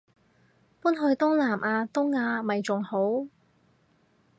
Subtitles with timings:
[0.81, 3.27] 搬去東南亞南亞咪仲好